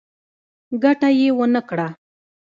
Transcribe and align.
ګټه 0.83 1.09
يې 1.19 1.29
ونکړه. 1.39 1.87